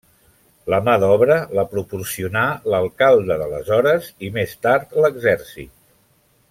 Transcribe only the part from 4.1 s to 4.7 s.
i més